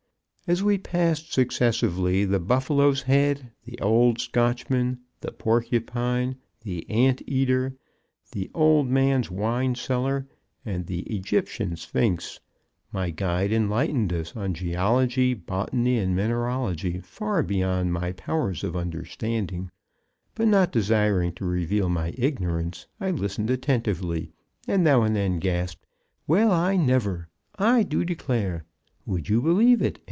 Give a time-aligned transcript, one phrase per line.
[0.47, 6.35] As we passed successively the "Buffalo's head," the "old Scotchman," the "Porcupine,"
[6.65, 7.77] the "Ant Eater,"
[8.33, 10.27] the "old man's wine cellar"
[10.65, 12.41] and the "Egyptian Sphinx"
[12.91, 19.71] my guide enlightened us on geology, botany and mineralogy far beyond my powers of understanding,
[20.35, 24.33] but not desiring to reveal my ignorance, I listened attentively,
[24.67, 25.85] and now and then gasped:
[26.27, 28.65] "Well, I never!" "I do declare!"
[29.05, 29.97] "Would you believe it!"